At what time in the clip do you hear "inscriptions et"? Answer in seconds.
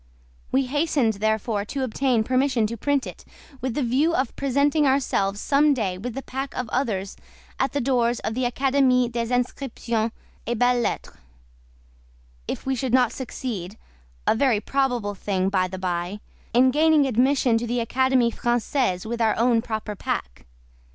9.31-10.57